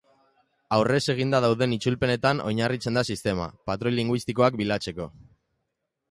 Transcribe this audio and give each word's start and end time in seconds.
Aurrez 0.75 1.01
eginda 1.13 1.41
dauden 1.43 1.75
itzulpenetan 1.75 2.41
oinarritzen 2.51 2.97
da 2.99 3.03
sistema, 3.15 3.45
patroi 3.71 3.91
linguistikoak 3.97 4.57
bilatzeko. 4.63 5.07